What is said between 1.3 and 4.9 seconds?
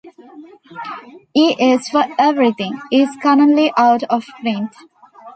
"E is for Everything" is currently out of print.